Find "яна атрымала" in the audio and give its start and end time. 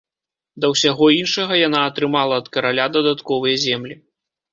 1.67-2.39